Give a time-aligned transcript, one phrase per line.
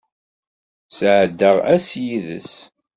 [0.97, 2.53] Sɛeddaɣ ass yid-s.